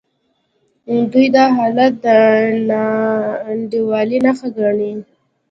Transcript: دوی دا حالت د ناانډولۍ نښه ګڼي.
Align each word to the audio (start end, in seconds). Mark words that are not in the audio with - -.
دوی 1.11 1.27
دا 1.35 1.45
حالت 1.57 1.93
د 2.05 2.05
ناانډولۍ 2.69 4.17
نښه 4.25 4.49
ګڼي. 4.57 4.91